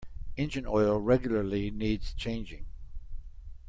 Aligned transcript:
Engine 0.35 0.65
oil 0.65 0.97
regularly 0.97 1.69
needs 1.69 2.11
changing. 2.15 2.65